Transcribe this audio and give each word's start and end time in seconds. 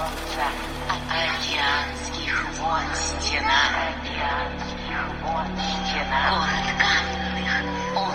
солнца, 0.00 0.46
от 0.88 1.02
океанских 1.12 2.48
вод 2.58 2.88
стена, 2.94 3.62
океанских 3.90 5.00
вод 5.22 5.46
стена, 5.58 6.20
город 6.30 6.68
каменных, 6.80 7.52
он, 7.96 8.14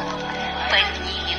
подними 0.70 1.35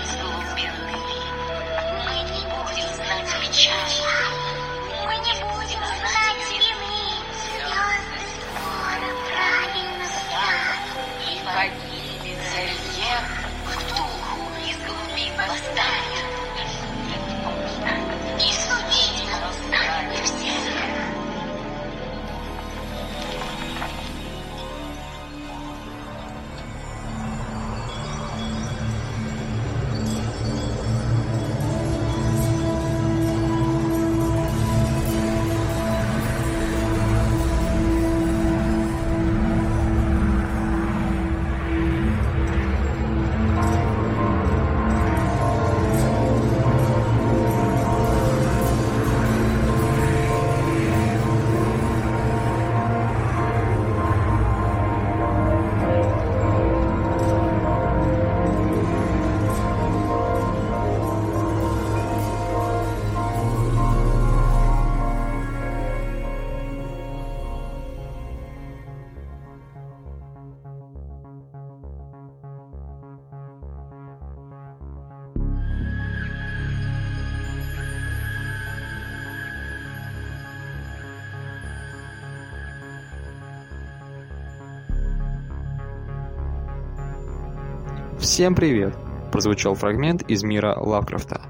Всем 88.18 88.54
привет! 88.54 88.94
Прозвучал 89.30 89.74
фрагмент 89.74 90.22
из 90.22 90.42
мира 90.42 90.74
Лавкрафта. 90.74 91.42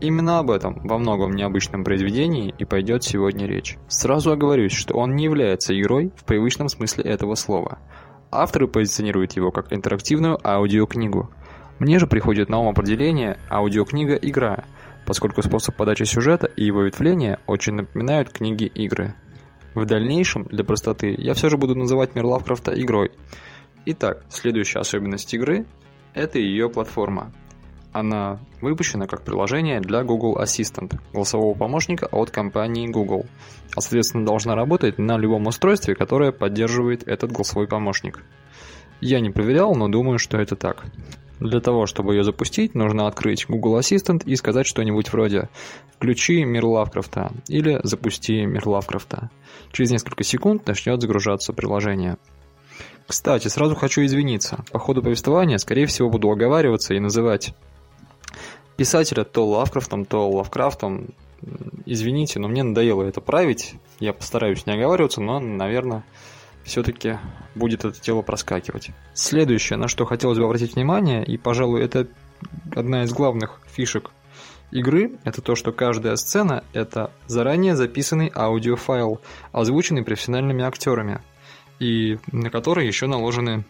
Именно 0.00 0.38
об 0.38 0.50
этом 0.50 0.80
во 0.82 0.96
многом 0.96 1.32
необычном 1.36 1.84
произведении 1.84 2.54
и 2.56 2.64
пойдет 2.64 3.04
сегодня 3.04 3.46
речь. 3.46 3.76
Сразу 3.86 4.32
оговорюсь, 4.32 4.72
что 4.72 4.96
он 4.96 5.14
не 5.14 5.24
является 5.24 5.78
игрой 5.78 6.10
в 6.16 6.24
привычном 6.24 6.68
смысле 6.68 7.04
этого 7.04 7.34
слова. 7.34 7.78
Авторы 8.30 8.66
позиционируют 8.66 9.32
его 9.32 9.50
как 9.50 9.74
интерактивную 9.74 10.38
аудиокнигу. 10.42 11.30
Мне 11.78 11.98
же 11.98 12.06
приходит 12.06 12.48
на 12.48 12.60
ум 12.60 12.68
определение 12.68 13.38
аудиокнига-игра, 13.50 14.64
поскольку 15.04 15.42
способ 15.42 15.76
подачи 15.76 16.04
сюжета 16.04 16.46
и 16.46 16.64
его 16.64 16.82
ветвления 16.82 17.40
очень 17.46 17.74
напоминают 17.74 18.30
книги-игры. 18.30 19.14
В 19.74 19.84
дальнейшем, 19.84 20.44
для 20.44 20.64
простоты, 20.64 21.14
я 21.18 21.34
все 21.34 21.50
же 21.50 21.58
буду 21.58 21.74
называть 21.74 22.14
мир 22.14 22.24
Лавкрафта 22.24 22.72
игрой. 22.72 23.12
Итак, 23.84 24.24
следующая 24.30 24.78
особенность 24.78 25.34
игры– 25.34 25.66
это 26.16 26.38
ее 26.38 26.68
платформа. 26.68 27.30
Она 27.92 28.40
выпущена 28.60 29.06
как 29.06 29.22
приложение 29.22 29.80
для 29.80 30.02
Google 30.02 30.38
Assistant, 30.42 30.98
голосового 31.12 31.56
помощника 31.56 32.06
от 32.10 32.30
компании 32.30 32.88
Google, 32.88 33.26
а 33.76 33.80
соответственно 33.80 34.26
должна 34.26 34.54
работать 34.54 34.98
на 34.98 35.16
любом 35.16 35.46
устройстве, 35.46 35.94
которое 35.94 36.32
поддерживает 36.32 37.06
этот 37.06 37.32
голосовой 37.32 37.68
помощник. 37.68 38.22
Я 39.00 39.20
не 39.20 39.30
проверял, 39.30 39.74
но 39.74 39.88
думаю, 39.88 40.18
что 40.18 40.38
это 40.38 40.56
так. 40.56 40.84
Для 41.38 41.60
того, 41.60 41.84
чтобы 41.84 42.14
ее 42.14 42.24
запустить, 42.24 42.74
нужно 42.74 43.06
открыть 43.06 43.46
Google 43.46 43.78
Assistant 43.78 44.22
и 44.24 44.36
сказать 44.36 44.66
что-нибудь 44.66 45.12
вроде 45.12 45.50
«Включи 45.96 46.44
мир 46.44 46.64
Лавкрафта» 46.64 47.30
или 47.48 47.78
«Запусти 47.82 48.46
мир 48.46 48.66
Лавкрафта». 48.66 49.30
Через 49.70 49.90
несколько 49.90 50.24
секунд 50.24 50.66
начнет 50.66 51.00
загружаться 51.00 51.52
приложение. 51.52 52.16
Кстати, 53.06 53.48
сразу 53.48 53.76
хочу 53.76 54.04
извиниться. 54.04 54.64
По 54.72 54.78
ходу 54.78 55.02
повествования, 55.02 55.58
скорее 55.58 55.86
всего, 55.86 56.10
буду 56.10 56.30
оговариваться 56.30 56.94
и 56.94 57.00
называть 57.00 57.54
писателя 58.76 59.24
то 59.24 59.46
Лавкрафтом, 59.46 60.04
то 60.04 60.28
Лавкрафтом. 60.28 61.08
Извините, 61.84 62.40
но 62.40 62.48
мне 62.48 62.62
надоело 62.62 63.02
это 63.02 63.20
править. 63.20 63.74
Я 64.00 64.12
постараюсь 64.12 64.66
не 64.66 64.72
оговариваться, 64.72 65.20
но, 65.20 65.38
наверное, 65.38 66.04
все-таки 66.64 67.18
будет 67.54 67.84
это 67.84 67.98
дело 67.98 68.22
проскакивать. 68.22 68.90
Следующее, 69.14 69.78
на 69.78 69.86
что 69.86 70.04
хотелось 70.04 70.38
бы 70.38 70.44
обратить 70.44 70.74
внимание, 70.74 71.24
и, 71.24 71.36
пожалуй, 71.36 71.82
это 71.82 72.08
одна 72.74 73.04
из 73.04 73.12
главных 73.12 73.60
фишек 73.66 74.10
игры, 74.72 75.12
это 75.24 75.42
то, 75.42 75.54
что 75.54 75.72
каждая 75.72 76.16
сцена– 76.16 76.64
это 76.72 77.12
заранее 77.28 77.76
записанный 77.76 78.32
аудиофайл, 78.34 79.20
озвученный 79.52 80.02
профессиональными 80.02 80.64
актерами, 80.64 81.20
и 81.78 82.18
на 82.32 82.50
который 82.50 82.86
еще 82.86 83.06
наложены 83.06 83.64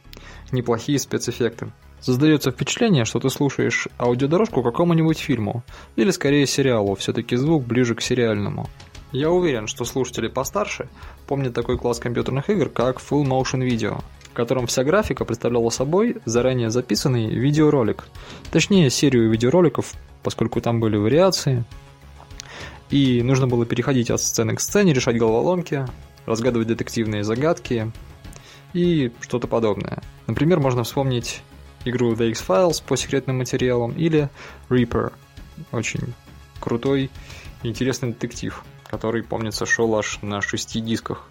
неплохие 0.52 0.98
спецэффекты. 0.98 1.70
Создается 2.00 2.50
впечатление, 2.50 3.04
что 3.04 3.18
ты 3.18 3.30
слушаешь 3.30 3.88
аудиодорожку 3.98 4.62
какому-нибудь 4.62 5.18
фильму, 5.18 5.64
или 5.96 6.10
скорее 6.10 6.46
сериалу, 6.46 6.94
все-таки 6.94 7.36
звук 7.36 7.64
ближе 7.64 7.94
к 7.94 8.02
сериальному. 8.02 8.68
Я 9.12 9.30
уверен, 9.30 9.66
что 9.66 9.84
слушатели 9.84 10.28
постарше 10.28 10.88
помнят 11.26 11.54
такой 11.54 11.78
класс 11.78 11.98
компьютерных 11.98 12.50
игр, 12.50 12.68
как 12.68 12.98
Full 12.98 13.24
Motion 13.24 13.66
Video, 13.66 14.02
в 14.30 14.34
котором 14.34 14.66
вся 14.66 14.84
графика 14.84 15.24
представляла 15.24 15.70
собой 15.70 16.16
заранее 16.24 16.70
записанный 16.70 17.28
видеоролик. 17.28 18.06
Точнее, 18.50 18.90
серию 18.90 19.30
видеороликов, 19.30 19.94
поскольку 20.22 20.60
там 20.60 20.80
были 20.80 20.96
вариации. 20.96 21.64
И 22.90 23.22
нужно 23.22 23.46
было 23.46 23.64
переходить 23.64 24.10
от 24.10 24.20
сцены 24.20 24.54
к 24.54 24.60
сцене, 24.60 24.92
решать 24.92 25.18
головоломки, 25.18 25.86
разгадывать 26.26 26.68
детективные 26.68 27.24
загадки 27.24 27.90
и 28.72 29.12
что-то 29.20 29.46
подобное. 29.46 30.02
Например, 30.26 30.60
можно 30.60 30.84
вспомнить 30.84 31.42
игру 31.84 32.14
The 32.14 32.30
X-Files 32.30 32.82
по 32.86 32.96
секретным 32.96 33.38
материалам 33.38 33.92
или 33.92 34.28
Reaper. 34.68 35.12
Очень 35.72 36.12
крутой 36.60 37.10
и 37.62 37.68
интересный 37.68 38.12
детектив, 38.12 38.64
который, 38.86 39.22
помнится, 39.22 39.66
шел 39.66 39.94
аж 39.96 40.18
на 40.22 40.40
шести 40.40 40.80
дисках. 40.80 41.28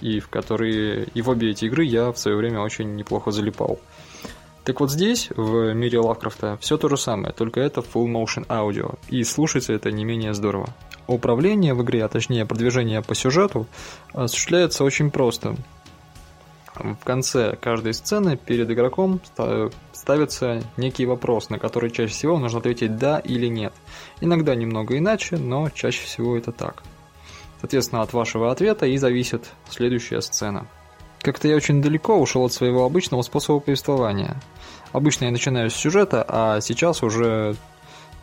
И 0.00 0.20
в 0.20 0.28
которые 0.28 1.04
и 1.14 1.22
в 1.22 1.28
обе 1.28 1.50
эти 1.50 1.66
игры 1.66 1.84
я 1.84 2.12
в 2.12 2.18
свое 2.18 2.36
время 2.36 2.60
очень 2.60 2.94
неплохо 2.96 3.30
залипал. 3.30 3.80
Так 4.64 4.80
вот 4.80 4.90
здесь, 4.90 5.30
в 5.34 5.72
мире 5.72 5.98
Лавкрафта, 5.98 6.58
все 6.60 6.76
то 6.76 6.88
же 6.88 6.96
самое, 6.96 7.32
только 7.32 7.60
это 7.60 7.80
full 7.80 8.06
motion 8.06 8.44
аудио, 8.48 8.96
и 9.08 9.24
слушается 9.24 9.72
это 9.72 9.90
не 9.90 10.04
менее 10.04 10.34
здорово. 10.34 10.68
Управление 11.08 11.72
в 11.72 11.82
игре, 11.82 12.04
а 12.04 12.08
точнее 12.08 12.44
продвижение 12.44 13.00
по 13.00 13.14
сюжету, 13.14 13.66
осуществляется 14.12 14.84
очень 14.84 15.10
просто. 15.10 15.56
В 16.74 17.02
конце 17.02 17.56
каждой 17.56 17.94
сцены 17.94 18.36
перед 18.36 18.70
игроком 18.70 19.20
ставится 19.92 20.62
некий 20.76 21.06
вопрос, 21.06 21.48
на 21.48 21.58
который 21.58 21.90
чаще 21.90 22.12
всего 22.12 22.38
нужно 22.38 22.58
ответить 22.58 22.96
«да» 22.96 23.18
или 23.18 23.46
«нет». 23.46 23.72
Иногда 24.20 24.54
немного 24.54 24.96
иначе, 24.98 25.38
но 25.38 25.70
чаще 25.70 26.04
всего 26.04 26.36
это 26.36 26.52
так. 26.52 26.84
Соответственно, 27.60 28.02
от 28.02 28.12
вашего 28.12 28.52
ответа 28.52 28.86
и 28.86 28.98
зависит 28.98 29.50
следующая 29.70 30.20
сцена. 30.20 30.68
Как-то 31.20 31.48
я 31.48 31.56
очень 31.56 31.82
далеко 31.82 32.16
ушел 32.16 32.44
от 32.44 32.52
своего 32.52 32.84
обычного 32.84 33.22
способа 33.22 33.60
повествования. 33.60 34.36
Обычно 34.92 35.24
я 35.24 35.30
начинаю 35.30 35.70
с 35.70 35.74
сюжета, 35.74 36.24
а 36.28 36.60
сейчас 36.60 37.02
уже 37.02 37.56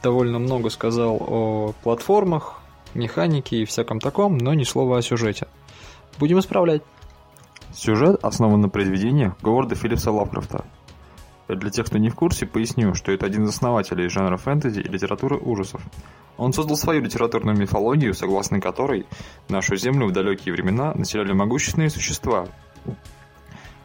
довольно 0.02 0.38
много 0.38 0.70
сказал 0.70 1.18
о 1.20 1.74
платформах, 1.84 2.62
механике 2.96 3.58
и 3.58 3.66
всяком 3.66 4.00
таком, 4.00 4.38
но 4.38 4.54
ни 4.54 4.64
слова 4.64 4.98
о 4.98 5.02
сюжете. 5.02 5.48
Будем 6.18 6.40
исправлять. 6.40 6.82
Сюжет 7.74 8.24
основан 8.24 8.62
на 8.62 8.70
произведениях 8.70 9.36
Говарда 9.42 9.76
Филлипса 9.76 10.12
Лавкрафта. 10.12 10.66
Для 11.48 11.70
тех, 11.70 11.86
кто 11.86 11.98
не 11.98 12.10
в 12.10 12.16
курсе, 12.16 12.46
поясню, 12.46 12.96
что 12.96 13.12
это 13.12 13.26
один 13.26 13.44
из 13.44 13.50
основателей 13.50 14.10
жанра 14.10 14.38
фэнтези 14.38 14.80
и 14.80 14.88
литературы 14.88 15.38
ужасов. 15.38 15.82
Он 16.38 16.54
создал 16.54 16.76
свою 16.76 17.02
литературную 17.02 17.56
мифологию, 17.56 18.14
согласно 18.14 18.60
которой 18.60 19.06
нашу 19.48 19.76
Землю 19.76 20.08
в 20.08 20.12
далекие 20.12 20.54
времена 20.54 20.94
населяли 20.96 21.34
могущественные 21.34 21.90
существа, 21.90 22.48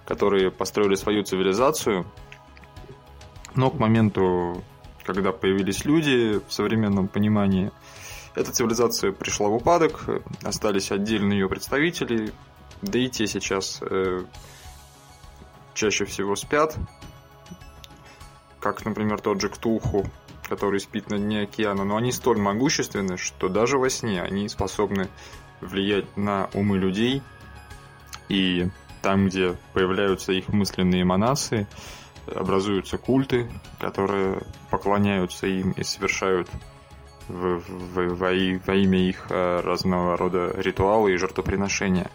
которые 0.06 0.50
построили 0.50 0.94
свою 0.94 1.22
цивилизацию, 1.22 2.06
но 3.54 3.70
к 3.70 3.78
моменту, 3.78 4.62
когда 5.04 5.32
появились 5.32 5.84
люди 5.84 6.40
в 6.48 6.52
современном 6.52 7.08
понимании, 7.08 7.70
Эта 8.34 8.52
цивилизация 8.52 9.12
пришла 9.12 9.48
в 9.48 9.54
упадок, 9.54 10.04
остались 10.42 10.92
отдельные 10.92 11.40
ее 11.40 11.48
представители, 11.48 12.32
да 12.80 12.98
и 12.98 13.08
те 13.08 13.26
сейчас 13.26 13.80
э, 13.82 14.24
чаще 15.74 16.04
всего 16.04 16.36
спят, 16.36 16.76
как, 18.60 18.84
например, 18.84 19.20
тот 19.20 19.40
же 19.40 19.48
Ктулху, 19.48 20.06
который 20.48 20.80
спит 20.80 21.10
на 21.10 21.18
дне 21.18 21.42
океана, 21.42 21.84
но 21.84 21.96
они 21.96 22.12
столь 22.12 22.38
могущественны, 22.38 23.16
что 23.16 23.48
даже 23.48 23.78
во 23.78 23.90
сне 23.90 24.22
они 24.22 24.48
способны 24.48 25.08
влиять 25.60 26.16
на 26.16 26.48
умы 26.54 26.78
людей, 26.78 27.22
и 28.28 28.68
там, 29.02 29.26
где 29.26 29.56
появляются 29.72 30.32
их 30.32 30.48
мысленные 30.48 31.02
эманации, 31.02 31.66
образуются 32.26 32.98
культы, 32.98 33.50
которые 33.78 34.42
поклоняются 34.70 35.46
им 35.46 35.72
и 35.72 35.82
совершают 35.82 36.48
в, 37.30 37.60
в, 37.60 38.16
во, 38.16 38.30
во 38.66 38.74
имя 38.74 39.08
их 39.08 39.26
э, 39.30 39.60
разного 39.60 40.16
рода 40.16 40.52
ритуалы 40.56 41.12
и 41.12 41.16
жертвоприношения. 41.16 42.10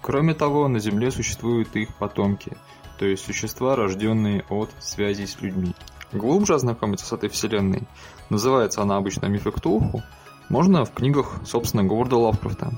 Кроме 0.00 0.34
того, 0.34 0.68
на 0.68 0.78
Земле 0.78 1.10
существуют 1.10 1.74
их 1.76 1.94
потомки, 1.96 2.56
то 2.98 3.06
есть 3.06 3.24
существа, 3.24 3.76
рожденные 3.76 4.44
от 4.48 4.70
связей 4.80 5.26
с 5.26 5.40
людьми. 5.40 5.74
Глубже 6.12 6.54
ознакомиться 6.54 7.06
с 7.06 7.12
этой 7.12 7.28
вселенной, 7.28 7.82
называется 8.30 8.82
она 8.82 8.96
обычно 8.96 9.26
«Мифы 9.26 9.50
Ктулху», 9.50 10.02
можно 10.48 10.84
в 10.84 10.92
книгах, 10.92 11.40
собственно, 11.46 11.84
Говарда 11.84 12.16
Лавкрафта. 12.16 12.72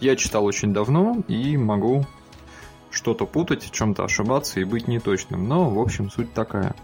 Я 0.00 0.16
читал 0.16 0.44
очень 0.44 0.74
давно 0.74 1.22
и 1.28 1.56
могу 1.56 2.04
что-то 2.90 3.24
путать, 3.24 3.64
в 3.64 3.70
чем-то 3.70 4.04
ошибаться 4.04 4.60
и 4.60 4.64
быть 4.64 4.88
неточным, 4.88 5.48
но, 5.48 5.70
в 5.70 5.78
общем, 5.78 6.10
суть 6.10 6.34
такая. 6.34 6.74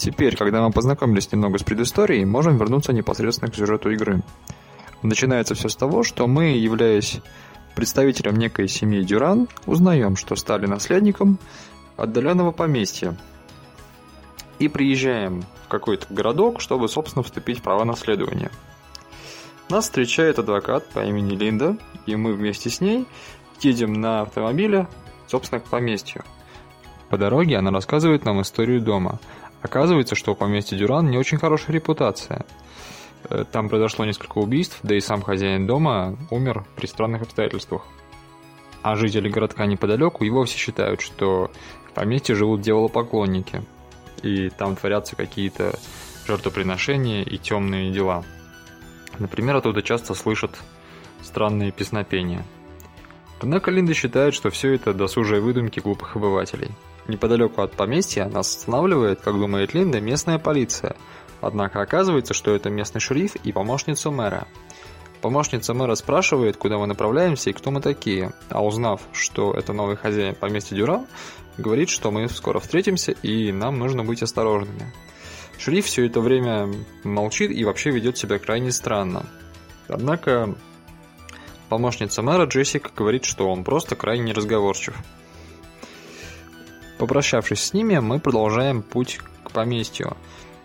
Теперь, 0.00 0.34
когда 0.34 0.62
мы 0.62 0.72
познакомились 0.72 1.30
немного 1.30 1.58
с 1.58 1.62
предысторией, 1.62 2.24
можем 2.24 2.56
вернуться 2.56 2.94
непосредственно 2.94 3.50
к 3.50 3.54
сюжету 3.54 3.90
игры. 3.90 4.22
Начинается 5.02 5.54
все 5.54 5.68
с 5.68 5.76
того, 5.76 6.04
что 6.04 6.26
мы, 6.26 6.56
являясь 6.56 7.20
представителем 7.76 8.36
некой 8.36 8.66
семьи 8.66 9.02
Дюран, 9.02 9.46
узнаем, 9.66 10.16
что 10.16 10.36
стали 10.36 10.64
наследником 10.64 11.38
отдаленного 11.98 12.50
поместья. 12.50 13.14
И 14.58 14.68
приезжаем 14.68 15.44
в 15.66 15.68
какой-то 15.68 16.06
городок, 16.08 16.62
чтобы, 16.62 16.88
собственно, 16.88 17.22
вступить 17.22 17.58
в 17.58 17.62
права 17.62 17.84
наследования. 17.84 18.50
Нас 19.68 19.84
встречает 19.84 20.38
адвокат 20.38 20.88
по 20.94 21.04
имени 21.04 21.36
Линда, 21.36 21.76
и 22.06 22.16
мы 22.16 22.32
вместе 22.32 22.70
с 22.70 22.80
ней 22.80 23.06
едем 23.60 23.92
на 23.92 24.22
автомобиле, 24.22 24.88
собственно, 25.26 25.60
к 25.60 25.64
поместью. 25.64 26.24
По 27.10 27.18
дороге 27.18 27.58
она 27.58 27.70
рассказывает 27.70 28.24
нам 28.24 28.40
историю 28.40 28.80
дома. 28.80 29.18
Оказывается, 29.62 30.14
что 30.14 30.32
у 30.32 30.34
поместья 30.34 30.76
Дюран 30.76 31.10
не 31.10 31.18
очень 31.18 31.38
хорошая 31.38 31.72
репутация. 31.72 32.44
Э, 33.28 33.44
там 33.50 33.68
произошло 33.68 34.04
несколько 34.04 34.38
убийств, 34.38 34.78
да 34.82 34.94
и 34.94 35.00
сам 35.00 35.22
хозяин 35.22 35.66
дома 35.66 36.16
умер 36.30 36.64
при 36.76 36.86
странных 36.86 37.22
обстоятельствах. 37.22 37.82
А 38.82 38.96
жители 38.96 39.28
городка 39.28 39.66
неподалеку 39.66 40.24
и 40.24 40.30
вовсе 40.30 40.56
считают, 40.56 41.00
что 41.00 41.50
в 41.88 41.92
поместье 41.92 42.34
живут 42.34 42.62
дьяволопоклонники, 42.62 43.62
и 44.22 44.48
там 44.48 44.76
творятся 44.76 45.16
какие-то 45.16 45.74
жертвоприношения 46.26 47.22
и 47.22 47.36
темные 47.36 47.92
дела. 47.92 48.24
Например, 49.18 49.56
оттуда 49.56 49.82
часто 49.82 50.14
слышат 50.14 50.56
странные 51.22 51.72
песнопения– 51.72 52.44
Однако 53.40 53.70
Линда 53.70 53.94
считает, 53.94 54.34
что 54.34 54.50
все 54.50 54.74
это 54.74 54.92
досужие 54.92 55.40
выдумки 55.40 55.80
глупых 55.80 56.16
обывателей. 56.16 56.70
Неподалеку 57.10 57.62
от 57.62 57.72
поместья 57.72 58.26
нас 58.26 58.54
останавливает, 58.54 59.20
как 59.20 59.34
думает 59.34 59.74
Линда, 59.74 60.00
местная 60.00 60.38
полиция. 60.38 60.96
Однако 61.40 61.80
оказывается, 61.80 62.34
что 62.34 62.54
это 62.54 62.70
местный 62.70 63.00
шериф 63.00 63.34
и 63.36 63.52
помощница 63.52 64.10
мэра. 64.10 64.46
Помощница 65.20 65.74
мэра 65.74 65.96
спрашивает, 65.96 66.56
куда 66.56 66.78
мы 66.78 66.86
направляемся 66.86 67.50
и 67.50 67.52
кто 67.52 67.70
мы 67.70 67.80
такие, 67.80 68.32
а 68.48 68.64
узнав, 68.64 69.02
что 69.12 69.52
это 69.52 69.72
новый 69.72 69.96
хозяин 69.96 70.34
поместья 70.34 70.76
Дюран, 70.76 71.06
говорит, 71.58 71.90
что 71.90 72.10
мы 72.10 72.28
скоро 72.28 72.60
встретимся 72.60 73.12
и 73.12 73.50
нам 73.52 73.78
нужно 73.78 74.04
быть 74.04 74.22
осторожными. 74.22 74.92
Шериф 75.58 75.86
все 75.86 76.06
это 76.06 76.20
время 76.20 76.72
молчит 77.04 77.50
и 77.50 77.64
вообще 77.64 77.90
ведет 77.90 78.16
себя 78.16 78.38
крайне 78.38 78.70
странно. 78.70 79.26
Однако 79.88 80.54
Помощница 81.70 82.20
мэра 82.22 82.46
Джессика 82.46 82.90
говорит, 82.94 83.24
что 83.24 83.48
он 83.48 83.62
просто 83.62 83.94
крайне 83.94 84.24
неразговорчив. 84.24 84.96
Попрощавшись 87.00 87.62
с 87.62 87.72
ними, 87.72 87.98
мы 87.98 88.20
продолжаем 88.20 88.82
путь 88.82 89.20
к 89.42 89.52
поместью. 89.52 90.18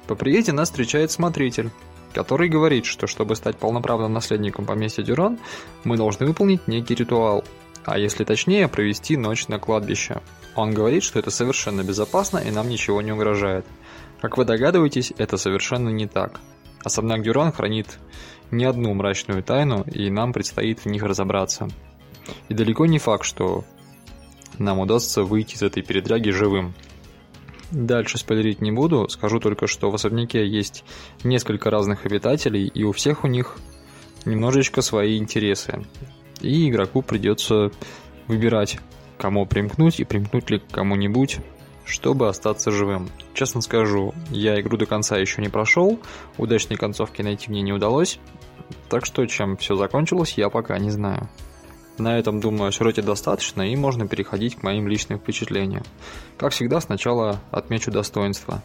По 0.05 0.15
приезде 0.15 0.51
нас 0.51 0.69
встречает 0.69 1.09
смотритель, 1.09 1.71
который 2.13 2.49
говорит, 2.49 2.83
что 2.85 3.07
чтобы 3.07 3.37
стать 3.37 3.55
полноправным 3.55 4.11
наследником 4.11 4.65
поместья 4.65 5.01
Дюран, 5.01 5.39
мы 5.85 5.95
должны 5.95 6.25
выполнить 6.25 6.67
некий 6.67 6.93
ритуал, 6.93 7.45
а 7.85 7.97
если 7.97 8.25
точнее, 8.25 8.67
провести 8.67 9.15
ночь 9.15 9.47
на 9.47 9.59
кладбище. 9.59 10.21
Он 10.55 10.73
говорит, 10.73 11.03
что 11.03 11.19
это 11.19 11.31
совершенно 11.31 11.83
безопасно 11.83 12.39
и 12.39 12.51
нам 12.51 12.67
ничего 12.67 13.01
не 13.01 13.13
угрожает. 13.13 13.65
Как 14.19 14.37
вы 14.37 14.43
догадываетесь, 14.43 15.13
это 15.17 15.37
совершенно 15.37 15.87
не 15.87 16.05
так. 16.05 16.41
Особняк 16.83 17.21
Дюран 17.21 17.53
хранит 17.53 17.97
не 18.51 18.65
одну 18.65 18.93
мрачную 18.93 19.41
тайну, 19.41 19.83
и 19.83 20.09
нам 20.09 20.33
предстоит 20.33 20.81
в 20.81 20.87
них 20.87 21.01
разобраться. 21.03 21.69
И 22.49 22.53
далеко 22.53 22.87
не 22.87 22.99
факт, 22.99 23.23
что 23.23 23.63
нам 24.59 24.79
удастся 24.79 25.23
выйти 25.23 25.55
из 25.55 25.61
этой 25.61 25.83
передряги 25.83 26.29
живым. 26.29 26.73
Дальше 27.71 28.17
спойлерить 28.17 28.61
не 28.61 28.71
буду, 28.71 29.07
скажу 29.09 29.39
только, 29.39 29.67
что 29.67 29.89
в 29.89 29.95
особняке 29.95 30.47
есть 30.47 30.83
несколько 31.23 31.69
разных 31.69 32.05
обитателей, 32.05 32.67
и 32.67 32.83
у 32.83 32.91
всех 32.91 33.23
у 33.23 33.27
них 33.27 33.57
немножечко 34.25 34.81
свои 34.81 35.17
интересы. 35.17 35.83
И 36.41 36.69
игроку 36.69 37.01
придется 37.01 37.71
выбирать, 38.27 38.79
кому 39.17 39.45
примкнуть 39.45 39.99
и 39.99 40.03
примкнуть 40.03 40.49
ли 40.49 40.59
к 40.59 40.67
кому-нибудь 40.67 41.39
чтобы 41.85 42.27
остаться 42.27 42.71
живым. 42.71 43.09
Честно 43.33 43.61
скажу, 43.61 44.13
я 44.31 44.59
игру 44.59 44.77
до 44.77 44.85
конца 44.85 45.17
еще 45.17 45.41
не 45.41 45.49
прошел, 45.49 45.99
удачной 46.37 46.77
концовки 46.77 47.21
найти 47.21 47.49
мне 47.49 47.61
не 47.61 47.73
удалось, 47.73 48.19
так 48.89 49.05
что 49.05 49.25
чем 49.27 49.55
все 49.57 49.75
закончилось, 49.75 50.33
я 50.37 50.49
пока 50.49 50.77
не 50.79 50.89
знаю. 50.89 51.29
На 51.97 52.19
этом, 52.19 52.41
думаю, 52.41 52.69
о 52.69 52.71
сюжете 52.71 53.01
достаточно, 53.01 53.61
и 53.61 53.75
можно 53.75 54.07
переходить 54.07 54.55
к 54.55 54.63
моим 54.63 54.87
личным 54.87 55.17
впечатлениям. 55.19 55.83
Как 56.37 56.51
всегда, 56.51 56.81
сначала 56.81 57.39
отмечу 57.51 57.91
достоинства. 57.91 58.61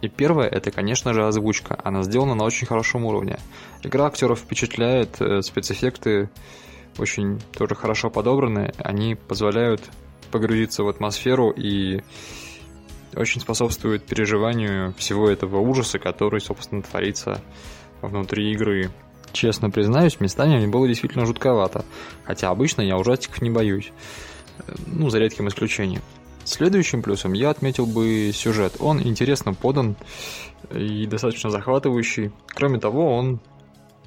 И 0.00 0.08
первое, 0.08 0.46
это, 0.46 0.70
конечно 0.70 1.12
же, 1.12 1.26
озвучка. 1.26 1.78
Она 1.82 2.02
сделана 2.02 2.34
на 2.34 2.44
очень 2.44 2.66
хорошем 2.66 3.04
уровне. 3.04 3.38
Игра 3.82 4.06
актеров 4.06 4.38
впечатляет, 4.38 5.20
э, 5.20 5.42
спецэффекты 5.42 6.30
очень 6.98 7.40
тоже 7.52 7.74
хорошо 7.74 8.08
подобраны. 8.08 8.72
Они 8.78 9.14
позволяют 9.14 9.82
погрузиться 10.30 10.84
в 10.84 10.88
атмосферу 10.88 11.50
и 11.50 12.02
очень 13.14 13.40
способствует 13.40 14.04
переживанию 14.04 14.94
всего 14.94 15.28
этого 15.28 15.58
ужаса, 15.58 15.98
который, 15.98 16.40
собственно, 16.40 16.82
творится 16.82 17.40
внутри 18.00 18.52
игры. 18.52 18.90
Честно 19.32 19.70
признаюсь, 19.70 20.20
местами 20.20 20.56
мне 20.56 20.66
было 20.66 20.88
действительно 20.88 21.26
жутковато, 21.26 21.84
хотя 22.24 22.50
обычно 22.50 22.82
я 22.82 22.96
ужастиков 22.96 23.42
не 23.42 23.50
боюсь, 23.50 23.92
ну, 24.86 25.10
за 25.10 25.18
редким 25.18 25.48
исключением. 25.48 26.02
Следующим 26.44 27.02
плюсом 27.02 27.34
я 27.34 27.50
отметил 27.50 27.86
бы 27.86 28.30
сюжет. 28.32 28.76
Он 28.80 29.02
интересно 29.02 29.52
подан 29.52 29.96
и 30.74 31.06
достаточно 31.06 31.50
захватывающий. 31.50 32.32
Кроме 32.46 32.80
того, 32.80 33.14
он 33.14 33.40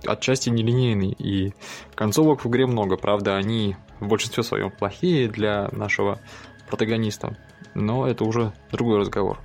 отчасти 0.05 0.49
нелинейный, 0.49 1.11
и 1.11 1.53
концовок 1.93 2.43
в 2.43 2.49
игре 2.49 2.65
много, 2.65 2.97
правда, 2.97 3.37
они 3.37 3.75
в 3.99 4.07
большинстве 4.07 4.41
своем 4.41 4.71
плохие 4.71 5.27
для 5.27 5.69
нашего 5.71 6.19
протагониста, 6.67 7.37
но 7.75 8.07
это 8.07 8.23
уже 8.23 8.53
другой 8.71 8.99
разговор. 8.99 9.39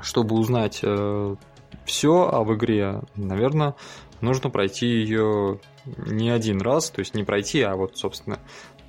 Чтобы 0.00 0.36
узнать 0.36 0.80
э, 0.82 1.36
все 1.84 2.28
об 2.28 2.52
игре, 2.52 3.02
наверное, 3.14 3.74
нужно 4.22 4.50
пройти 4.50 4.86
ее 4.86 5.60
не 5.84 6.30
один 6.30 6.60
раз, 6.60 6.90
то 6.90 7.00
есть 7.00 7.14
не 7.14 7.24
пройти, 7.24 7.60
а 7.60 7.76
вот, 7.76 7.96
собственно, 7.98 8.38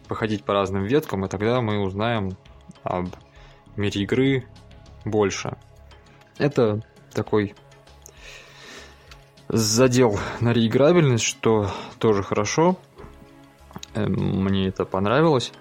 походить 0.07 0.43
по 0.43 0.53
разным 0.53 0.83
веткам, 0.83 1.25
и 1.25 1.29
тогда 1.29 1.61
мы 1.61 1.81
узнаем 1.81 2.37
об 2.83 3.09
мире 3.75 4.03
игры 4.03 4.47
больше. 5.05 5.57
Это 6.37 6.81
такой 7.11 7.55
задел 9.49 10.19
на 10.39 10.53
реиграбельность, 10.53 11.23
что 11.23 11.69
тоже 11.99 12.23
хорошо. 12.23 12.77
Эм, 13.93 14.43
мне 14.43 14.67
это 14.67 14.85
понравилось. 14.85 15.51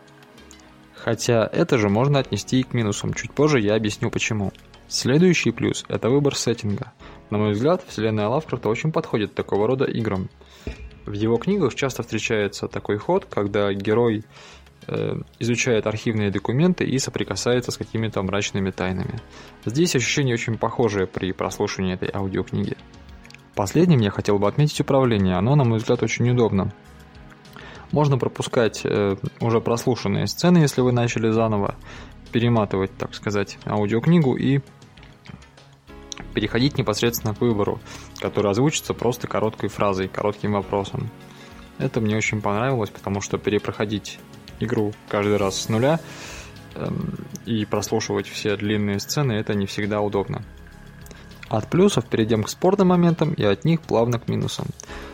Хотя 0.94 1.48
это 1.52 1.78
же 1.78 1.88
можно 1.88 2.20
отнести 2.20 2.60
и 2.60 2.62
к 2.62 2.74
минусам. 2.74 3.12
Чуть 3.12 3.32
позже 3.32 3.60
я 3.60 3.74
объясню 3.74 4.10
почему. 4.10 4.52
Следующий 4.92 5.52
плюс– 5.52 5.86
это 5.88 6.10
выбор 6.10 6.36
сеттинга. 6.36 6.92
На 7.30 7.38
мой 7.38 7.52
взгляд, 7.52 7.82
вселенная 7.88 8.28
Лавкрафта 8.28 8.68
очень 8.68 8.92
подходит 8.92 9.34
такого 9.34 9.66
рода 9.66 9.86
играм. 9.86 10.28
В 11.06 11.12
его 11.12 11.38
книгах 11.38 11.74
часто 11.74 12.02
встречается 12.02 12.68
такой 12.68 12.98
ход, 12.98 13.24
когда 13.24 13.72
герой 13.72 14.22
э, 14.88 15.14
изучает 15.38 15.86
архивные 15.86 16.30
документы 16.30 16.84
и 16.84 16.98
соприкасается 16.98 17.70
с 17.70 17.78
какими-то 17.78 18.22
мрачными 18.22 18.70
тайнами. 18.70 19.18
Здесь 19.64 19.96
ощущение 19.96 20.34
очень 20.34 20.58
похожее 20.58 21.06
при 21.06 21.32
прослушивании 21.32 21.94
этой 21.94 22.10
аудиокниги. 22.12 22.76
Последним 23.54 24.00
я 24.00 24.10
хотел 24.10 24.38
бы 24.38 24.46
отметить 24.46 24.82
управление. 24.82 25.36
Оно, 25.36 25.56
на 25.56 25.64
мой 25.64 25.78
взгляд, 25.78 26.02
очень 26.02 26.28
удобно. 26.28 26.70
Можно 27.92 28.18
пропускать 28.18 28.82
э, 28.84 29.16
уже 29.40 29.62
прослушанные 29.62 30.26
сцены, 30.26 30.58
если 30.58 30.82
вы 30.82 30.92
начали 30.92 31.30
заново, 31.30 31.76
перематывать, 32.30 32.94
так 32.98 33.14
сказать, 33.14 33.58
аудиокнигу 33.64 34.36
и 34.36 34.60
переходить 36.34 36.78
непосредственно 36.78 37.34
к 37.34 37.40
выбору, 37.40 37.80
который 38.20 38.50
озвучится 38.50 38.94
просто 38.94 39.26
короткой 39.28 39.68
фразой, 39.68 40.08
коротким 40.08 40.52
вопросом. 40.52 41.10
Это 41.78 42.00
мне 42.00 42.16
очень 42.16 42.40
понравилось, 42.40 42.90
потому 42.90 43.20
что 43.20 43.38
перепроходить 43.38 44.18
игру 44.60 44.92
каждый 45.08 45.36
раз 45.36 45.60
с 45.60 45.68
нуля 45.68 46.00
эм, 46.74 47.14
и 47.46 47.64
прослушивать 47.64 48.28
все 48.28 48.56
длинные 48.56 49.00
сцены, 49.00 49.32
это 49.32 49.54
не 49.54 49.66
всегда 49.66 50.00
удобно. 50.00 50.42
От 51.52 51.68
плюсов 51.68 52.06
перейдем 52.06 52.44
к 52.44 52.48
спорным 52.48 52.88
моментам 52.88 53.34
и 53.34 53.44
от 53.44 53.66
них 53.66 53.82
плавно 53.82 54.18
к 54.18 54.26
минусам. 54.26 54.64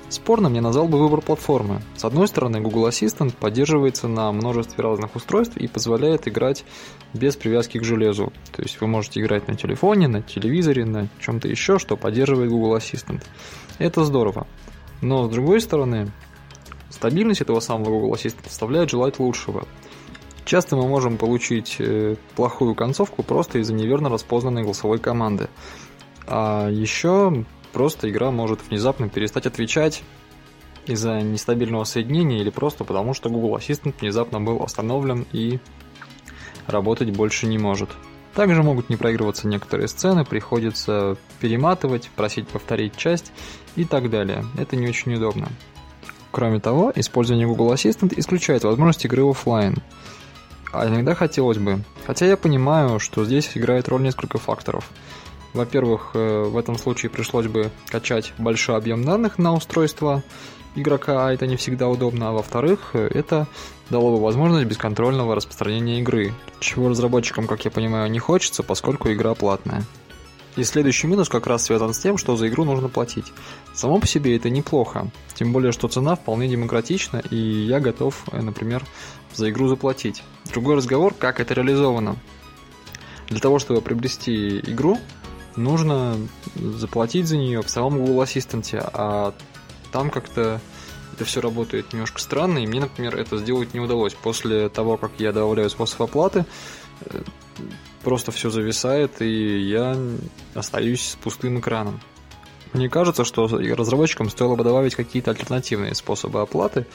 Спорным 0.09 0.55
я 0.55 0.61
назвал 0.63 0.87
бы 0.87 0.97
выбор 0.97 1.21
платформы. 1.21 1.83
С 1.97 2.05
одной 2.05 2.29
стороны, 2.29 2.61
Google 2.61 2.87
Assistant 2.87 3.35
поддерживается 3.35 4.07
на 4.07 4.31
множестве 4.31 4.85
разных 4.85 5.17
устройств 5.17 5.57
и 5.57 5.67
позволяет 5.67 6.29
играть 6.29 6.65
без 7.13 7.35
привязки 7.35 7.79
к 7.79 7.85
железу. 7.85 8.33
То 8.53 8.63
есть 8.63 8.81
вы 8.81 8.87
можете 8.87 9.21
играть 9.21 9.49
на 9.49 9.57
телефоне, 9.57 10.07
на 10.07 10.23
телевизоре, 10.23 10.85
на 10.85 11.09
чем-то 11.19 11.49
еще, 11.49 11.81
что 11.81 11.97
поддерживает 11.97 12.51
Google 12.51 12.77
Assistant. 12.77 13.25
Это 13.79 14.05
здорово. 14.05 14.47
Но 15.01 15.27
с 15.27 15.31
другой 15.31 15.61
стороны, 15.61 16.13
стабильность 16.89 17.41
этого 17.41 17.59
самого 17.59 17.91
Google 17.91 18.15
Assistant 18.15 18.47
оставляет 18.47 18.91
желать 18.91 19.19
лучшего. 19.19 19.67
Часто 20.45 20.77
мы 20.77 20.87
можем 20.87 21.19
получить 21.19 21.77
э, 21.81 22.15
плохую 22.37 22.77
концовку 22.77 23.25
просто 23.25 23.59
из-за 23.59 23.75
неверно 23.75 24.09
распознанной 24.09 24.63
голосовой 24.63 25.01
команды. 25.01 25.49
А 26.31 26.69
еще 26.69 27.45
Просто 27.73 28.09
игра 28.11 28.31
может 28.31 28.61
внезапно 28.69 29.09
перестать 29.09 29.47
отвечать 29.47 30.03
из-за 30.87 31.21
нестабильного 31.21 31.85
соединения 31.85 32.41
или 32.41 32.51
просто 32.51 32.85
потому, 32.85 33.15
что 33.15 33.29
Google 33.29 33.57
Assistant 33.57 33.95
внезапно 34.01 34.41
был 34.41 34.63
остановлен 34.63 35.27
и 35.33 35.59
работать 36.67 37.11
больше 37.11 37.47
не 37.47 37.59
может. 37.59 37.91
Также 38.35 38.63
могут 38.63 38.89
не 38.89 38.97
проигрываться 38.97 39.49
некоторые 39.49 39.89
сцены, 39.89 40.25
приходится 40.25 41.17
перематывать, 41.41 42.09
просить 42.15 42.49
повторить 42.49 42.97
часть 42.97 43.33
и 43.77 43.85
так 43.85 44.11
далее. 44.11 44.45
Это 44.57 44.77
не 44.77 44.89
очень 44.89 45.15
удобно. 45.15 45.49
Кроме 46.31 46.61
того, 46.61 46.93
использование 46.95 47.47
Google 47.47 47.73
Assistant 47.73 48.15
исключает 48.17 48.65
возможность 48.65 49.05
игры 49.05 49.29
офлайн. 49.29 49.77
А 50.73 50.87
иногда 50.87 51.15
хотелось 51.15 51.59
бы. 51.59 51.83
Хотя 52.07 52.27
я 52.27 52.37
понимаю, 52.37 52.99
что 52.99 53.25
здесь 53.25 53.51
играет 53.55 53.89
роль 53.89 54.03
несколько 54.03 54.39
факторов– 54.39 54.91
во-первых, 55.59 56.13
э, 56.15 56.45
в 56.45 56.57
этом 56.57 56.79
случае 56.79 57.11
пришлось 57.11 57.49
бы 57.49 57.71
качать 57.89 58.33
большой 58.39 58.77
объем 58.77 59.05
данных 59.05 59.39
на 59.39 59.53
устройство 59.53 60.23
игрока, 60.77 61.27
а 61.27 61.33
это 61.33 61.47
не 61.47 61.57
всегда 61.57 61.89
удобно. 61.89 62.29
А 62.29 62.33
во-вторых, 62.33 62.91
э, 62.95 63.09
это 63.13 63.47
дало 63.91 64.17
бы 64.17 64.23
возможность 64.23 64.67
бесконтрольного 64.67 65.35
распространения 65.35 65.99
игры, 66.01 66.33
чего 66.61 66.89
разработчикам, 66.89 67.47
как 67.47 67.65
я 67.65 67.71
понимаю, 67.71 68.11
не 68.11 68.21
хочется, 68.21 68.63
поскольку 68.63 69.13
игра 69.13 69.35
платная. 69.35 69.85
И 70.57 70.65
следующий 70.65 71.07
минус 71.07 71.29
как 71.29 71.47
раз 71.47 71.65
связан 71.65 71.93
с 71.93 71.99
тем, 71.99 72.19
что 72.19 72.37
за 72.37 72.49
игру 72.49 72.65
нужно 72.65 72.89
платить. 72.89 73.33
Само 73.75 73.99
по 74.01 74.07
себе 74.07 74.37
это 74.37 74.51
неплохо, 74.51 75.11
тем 75.35 75.53
более, 75.53 75.73
что 75.73 75.89
цена 75.89 76.17
вполне 76.17 76.49
демократична, 76.49 77.23
и 77.31 77.37
я 77.37 77.81
готов, 77.81 78.25
э, 78.33 78.41
например, 78.41 78.85
за 79.35 79.51
игру 79.51 79.69
заплатить. 79.69 80.23
Другой 80.53 80.77
разговор, 80.77 81.15
как 81.15 81.41
это 81.41 81.55
реализовано. 81.55 82.17
Для 83.29 83.41
того, 83.41 83.59
чтобы 83.59 83.83
приобрести 83.83 84.59
игру, 84.61 84.99
нужно 85.59 86.17
заплатить 86.55 87.27
за 87.27 87.37
нее 87.37 87.63
в 87.63 87.69
самом 87.69 87.99
Google 87.99 88.23
Ассистенте, 88.23 88.79
а 88.79 89.35
там 89.93 90.11
как-то 90.11 90.61
это 91.15 91.25
все 91.25 91.41
работает 91.41 91.93
немножко 91.93 92.21
странно, 92.21 92.59
и 92.59 92.67
мне, 92.67 92.81
например, 92.81 93.17
это 93.17 93.39
сделать 93.39 93.75
не 93.75 93.81
удалось. 93.81 94.15
После 94.15 94.69
того, 94.69 94.97
как 94.97 95.11
я 95.19 95.33
добавляю 95.33 95.69
способ 95.69 96.03
оплаты, 96.03 96.47
э, 97.01 97.23
просто 98.05 98.31
все 98.31 98.51
зависает, 98.51 99.21
и 99.21 99.69
я 99.69 99.99
остаюсь 100.55 101.11
с 101.11 101.17
пустым 101.17 101.59
экраном. 101.59 102.01
Мне 102.73 102.89
кажется, 102.89 103.25
что 103.25 103.49
разработчикам 103.49 104.31
стоило 104.31 104.55
бы 104.55 104.63
добавить 104.63 104.95
какие-то 104.95 105.33
альтернативные 105.33 105.95
способы 105.97 106.41
оплаты, 106.41 106.87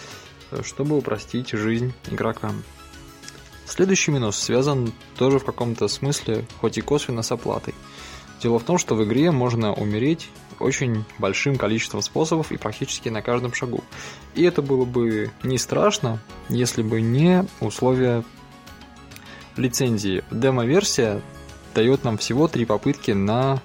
э, 0.51 0.61
чтобы 0.63 0.97
упростить 0.97 1.51
жизнь 1.51 1.93
игрокам. 2.09 2.63
Следующий 3.65 4.11
минус 4.11 4.37
связан 4.37 4.93
тоже 5.17 5.39
в 5.39 5.45
каком-то 5.45 5.89
смысле, 5.89 6.45
хоть 6.61 6.77
и 6.77 6.81
косвенно, 6.81 7.23
с 7.23 7.31
оплатой– 7.31 7.75
Дело 8.43 8.59
в 8.59 8.63
том, 8.63 8.77
что 8.77 8.95
в 8.95 9.03
игре 9.05 9.31
можно 9.31 9.73
умереть 9.73 10.29
очень 10.59 11.05
большим 11.17 11.55
количеством 11.55 12.01
способов 12.01 12.51
и 12.51 12.57
практически 12.57 13.07
на 13.07 13.21
каждом 13.21 13.53
шагу. 13.53 13.85
И 14.35 14.43
это 14.43 14.61
было 14.61 14.83
бы 14.83 15.31
не 15.43 15.57
страшно, 15.57 16.19
если 16.49 16.83
бы 16.83 16.99
не 16.99 17.45
условия 17.61 18.25
лицензии. 19.55 20.25
Демо-версия 20.29 21.21
дает 21.73 22.03
нам 22.03 22.17
всего 22.17 22.49
три 22.49 22.65
попытки 22.65 23.11
на 23.11 23.61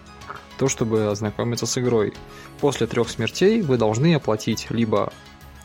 то, 0.58 0.68
чтобы 0.68 1.11
ознакомиться 1.11 1.66
с 1.66 1.76
игрой. 1.78 2.14
После 2.61 2.87
трех 2.87 3.11
смертей 3.11 3.62
вы 3.62 3.78
должны 3.78 4.14
оплатить 4.14 4.68
либо 4.70 5.12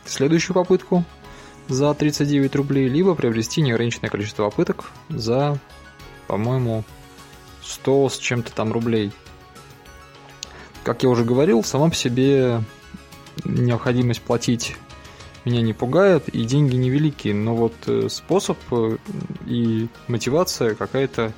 следующую 0.06 0.56
попытку 0.56 1.04
за 1.68 1.94
39 1.94 2.56
рублей, 2.56 2.88
либо 2.88 3.14
приобрести 3.14 3.62
неограниченное 3.62 4.10
количество 4.10 4.50
попыток 4.50 4.92
за, 5.10 5.60
по-моему, 6.28 6.84
100 7.64 8.10
с 8.10 8.18
чем-то 8.18 8.52
там 8.54 8.72
рублей. 8.72 9.12
Как 10.84 11.04
я 11.04 11.10
уже 11.10 11.24
говорил, 11.24 11.62
в 11.62 11.68
самом 11.68 11.92
по 11.92 11.96
себе 11.96 12.62
необходимость 13.46 14.22
платить 14.22 14.76
меня 15.46 15.62
не 15.62 15.74
пугает, 15.74 16.30
и 16.30 16.44
деньги 16.46 16.76
невеликие, 16.76 17.34
но 17.34 17.56
вот 17.56 17.74
э, 17.88 18.08
способ 18.10 18.58
э, 18.72 18.98
и 19.46 19.88
мотивация 20.08 20.74
какая-то 20.76 21.34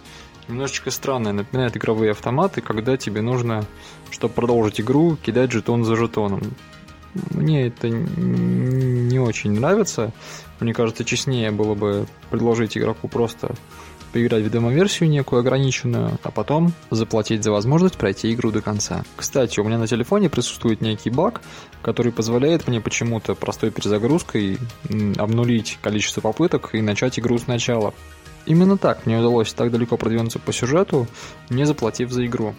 немножечко 0.47 0.91
странная, 0.91 1.33
напоминает 1.33 1.75
игровые 1.75 2.11
автоматы, 2.11 2.61
когда 2.61 2.97
тебе 2.97 3.21
нужно, 3.21 3.65
чтобы 4.11 4.33
продолжить 4.33 4.79
игру, 4.79 5.17
кидать 5.17 5.51
жетон 5.51 5.83
за 5.83 5.95
жетоном. 5.95 6.41
Мне 7.31 7.67
это 7.67 7.89
не 7.89 9.19
очень 9.19 9.51
нравится. 9.51 10.11
Мне 10.59 10.73
кажется, 10.73 11.03
честнее 11.03 11.51
было 11.51 11.75
бы 11.75 12.05
предложить 12.29 12.77
игроку 12.77 13.07
просто 13.07 13.55
поиграть 14.15 14.45
в 14.45 14.49
демо-версию 14.49 15.09
некую 15.09 15.41
ограниченную, 15.41 16.17
а 16.23 16.31
потом 16.31 16.71
заплатить 16.89 17.43
за 17.43 17.51
возможность 17.51 17.97
пройти 17.97 18.33
игру 18.33 18.49
до 18.49 18.61
конца. 18.61 19.03
Кстати, 19.17 19.59
у 19.59 19.65
меня 19.65 19.77
на 19.77 19.87
телефоне 19.87 20.29
присутствует 20.29 20.79
некий 20.79 21.09
баг, 21.09 21.41
который 21.81 22.13
позволяет 22.13 22.65
мне 22.67 22.79
почему-то 22.79 23.35
простой 23.35 23.71
перезагрузкой 23.71 24.57
обнулить 25.17 25.79
количество 25.81 26.21
попыток 26.21 26.69
и 26.73 26.81
начать 26.81 27.19
игру 27.19 27.37
сначала. 27.37 27.93
Именно 28.45 28.77
так 28.77 29.05
мне 29.05 29.17
удалось 29.17 29.51
так 29.51 29.69
далеко 29.69 29.97
продвинуться 29.97 30.39
по 30.39 30.53
сюжету, 30.53 31.07
не 31.49 31.65
заплатив 31.65 32.09
за 32.11 32.25
игру. 32.25 32.55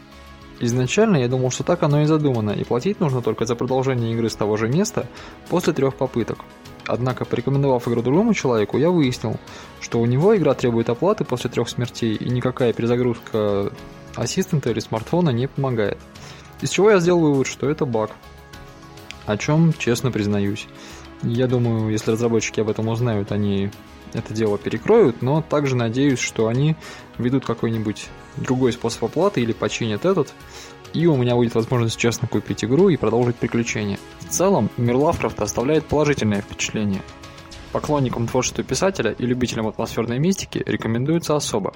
Изначально 0.59 1.19
я 1.19 1.29
думал, 1.29 1.51
что 1.51 1.65
так 1.65 1.83
оно 1.83 2.03
и 2.03 2.07
задумано, 2.07 2.51
и 2.51 2.65
платить 2.65 3.01
нужно 3.01 3.21
только 3.21 3.45
за 3.45 3.55
продолжение 3.57 4.13
игры 4.13 4.31
с 4.31 4.35
того 4.35 4.57
же 4.57 4.69
места 4.69 5.07
после 5.51 5.73
трех 5.75 5.97
попыток. 5.97 6.39
Однако, 6.87 7.25
порекомендовав 7.25 7.87
игру 7.89 8.01
другому 8.01 8.33
человеку, 8.33 8.79
я 8.79 8.91
выяснил, 8.91 9.37
что 9.81 10.01
у 10.01 10.07
него 10.07 10.37
игра 10.37 10.55
требует 10.55 10.89
оплаты 10.89 11.25
после 11.25 11.51
трех 11.51 11.69
смертей, 11.69 12.15
и 12.15 12.31
никакая 12.31 12.73
перезагрузка 12.73 13.73
ассистента 14.15 14.71
или 14.71 14.81
смартфона 14.81 15.31
не 15.31 15.47
помогает. 15.47 15.99
Из 16.63 16.71
чего 16.71 16.91
я 16.91 17.01
сделал 17.01 17.21
вывод, 17.21 17.47
что 17.47 17.69
это 17.69 17.85
баг. 17.85 18.13
О 19.27 19.37
чем 19.37 19.75
честно 19.75 20.11
признаюсь. 20.11 20.67
Я 21.23 21.49
думаю, 21.49 21.91
если 21.91 22.13
разработчики 22.13 22.61
об 22.61 22.71
этом 22.71 22.89
узнают, 22.89 23.33
они 23.33 23.71
это 24.13 24.35
дело 24.35 24.59
перекроют, 24.59 25.23
но 25.23 25.43
также 25.43 25.77
надеюсь, 25.77 26.19
что 26.19 26.49
они 26.49 26.77
введут 27.19 27.45
какой-нибудь 27.45 28.09
другой 28.37 28.73
способ 28.73 29.05
оплаты 29.05 29.41
или 29.41 29.53
починят 29.53 30.05
этот, 30.05 30.35
и 30.93 31.07
у 31.07 31.17
меня 31.17 31.35
будет 31.35 31.55
возможность 31.55 31.99
честно 31.99 32.29
купить 32.29 32.65
игру 32.65 32.89
и 32.89 32.97
продолжить 32.97 33.37
приключения. 33.37 33.99
В 34.21 34.29
целом, 34.29 34.71
мир 34.77 34.97
Лавкрафта 34.97 35.45
оставляет 35.45 35.87
положительное 35.87 36.41
впечатление. 36.41 37.03
Поклонникам 37.73 38.27
творчества 38.27 38.65
писателя 38.65 39.13
и 39.13 39.27
любителям 39.27 39.69
атмосферной 39.69 40.19
мистики 40.19 40.63
рекомендуется 40.65 41.37
особо. 41.37 41.75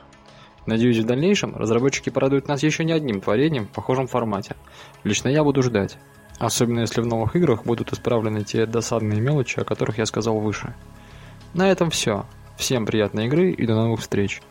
Надеюсь, 0.67 0.99
в 0.99 1.07
дальнейшем 1.07 1.57
разработчики 1.57 2.11
порадуют 2.11 2.49
нас 2.49 2.63
еще 2.63 2.85
не 2.85 2.93
одним 2.93 3.21
творением 3.21 3.67
в 3.67 3.71
похожем 3.71 4.07
формате. 4.07 4.57
Лично 5.05 5.29
я 5.29 5.43
буду 5.43 5.63
ждать. 5.63 5.99
Особенно 6.39 6.81
если 6.81 7.03
в 7.03 7.07
новых 7.07 7.37
играх 7.37 7.65
будут 7.65 7.93
исправлены 7.93 8.45
те 8.45 8.65
досадные 8.65 9.21
мелочи, 9.21 9.61
о 9.61 9.65
которых 9.65 9.99
я 9.99 10.07
сказал 10.07 10.39
выше. 10.39 10.75
На 11.55 11.71
этом 11.71 11.91
все. 11.91 12.27
Всем 12.57 12.87
приятной 12.87 13.27
игры 13.27 13.51
и 13.51 13.67
до 13.67 13.75
новых 13.75 14.01
встреч. 14.01 14.43